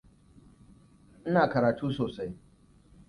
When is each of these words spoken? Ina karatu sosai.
Ina 1.27 1.43
karatu 1.51 1.91
sosai. 1.99 2.31